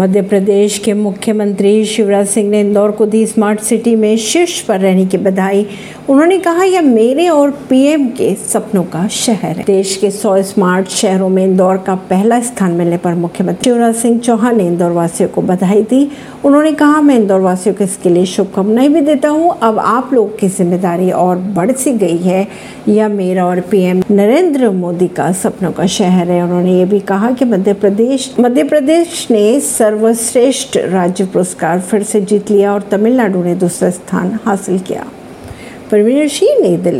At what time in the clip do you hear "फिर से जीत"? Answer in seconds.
31.80-32.50